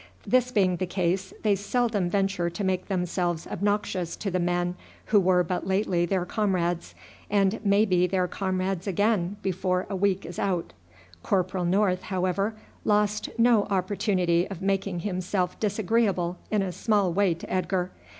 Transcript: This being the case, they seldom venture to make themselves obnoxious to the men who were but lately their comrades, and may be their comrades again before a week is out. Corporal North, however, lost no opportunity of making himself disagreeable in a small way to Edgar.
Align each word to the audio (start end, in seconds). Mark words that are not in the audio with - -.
This 0.25 0.51
being 0.51 0.77
the 0.77 0.87
case, 0.87 1.31
they 1.43 1.53
seldom 1.53 2.09
venture 2.09 2.49
to 2.49 2.63
make 2.63 2.87
themselves 2.87 3.45
obnoxious 3.45 4.15
to 4.15 4.31
the 4.31 4.39
men 4.39 4.73
who 5.05 5.19
were 5.19 5.43
but 5.43 5.67
lately 5.67 6.07
their 6.07 6.25
comrades, 6.25 6.95
and 7.29 7.63
may 7.63 7.85
be 7.85 8.07
their 8.07 8.27
comrades 8.27 8.87
again 8.87 9.37
before 9.43 9.85
a 9.91 9.95
week 9.95 10.25
is 10.25 10.39
out. 10.39 10.73
Corporal 11.21 11.65
North, 11.65 12.01
however, 12.01 12.55
lost 12.83 13.29
no 13.37 13.65
opportunity 13.65 14.47
of 14.49 14.59
making 14.59 15.01
himself 15.01 15.59
disagreeable 15.59 16.39
in 16.49 16.63
a 16.63 16.71
small 16.71 17.13
way 17.13 17.35
to 17.35 17.47
Edgar. 17.47 17.91